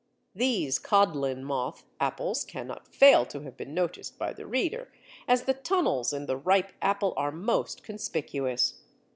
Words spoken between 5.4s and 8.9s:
the tunnels in the ripe apple are most conspicuous.